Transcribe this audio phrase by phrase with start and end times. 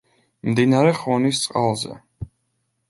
[0.51, 1.95] მდინარე ხონის წყალზე.